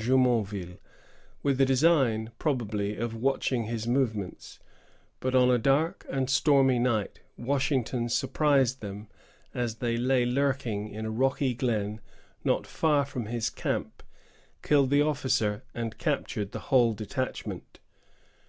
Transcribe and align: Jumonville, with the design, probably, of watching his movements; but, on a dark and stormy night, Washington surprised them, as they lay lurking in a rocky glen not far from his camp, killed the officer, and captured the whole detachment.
Jumonville, 0.00 0.76
with 1.42 1.58
the 1.58 1.64
design, 1.66 2.30
probably, 2.38 2.94
of 2.96 3.16
watching 3.16 3.64
his 3.64 3.88
movements; 3.88 4.60
but, 5.18 5.34
on 5.34 5.50
a 5.50 5.58
dark 5.58 6.06
and 6.08 6.30
stormy 6.30 6.78
night, 6.78 7.18
Washington 7.36 8.08
surprised 8.08 8.80
them, 8.80 9.08
as 9.52 9.78
they 9.78 9.96
lay 9.96 10.24
lurking 10.24 10.88
in 10.88 11.04
a 11.04 11.10
rocky 11.10 11.52
glen 11.52 12.00
not 12.44 12.64
far 12.64 13.04
from 13.04 13.26
his 13.26 13.50
camp, 13.50 14.04
killed 14.62 14.90
the 14.90 15.02
officer, 15.02 15.64
and 15.74 15.98
captured 15.98 16.52
the 16.52 16.60
whole 16.70 16.92
detachment. 16.92 17.80